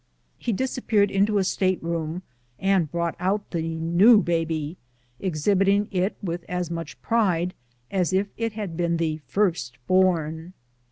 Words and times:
He 0.39 0.51
disap 0.51 0.87
peared 0.87 1.11
into 1.11 1.37
a 1.37 1.43
state 1.43 1.77
room 1.83 2.23
and 2.57 2.91
brought 2.91 3.15
out 3.19 3.51
the 3.51 3.77
new 3.77 4.23
baby, 4.23 4.77
exhibiting 5.19 5.89
it 5.91 6.17
with 6.23 6.43
as 6.49 6.71
much 6.71 6.99
pride 7.03 7.53
as 7.91 8.11
if 8.11 8.29
it 8.35 8.53
had 8.53 8.75
been 8.75 8.97
the 8.97 9.19
first 9.27 9.77
born! 9.85 10.53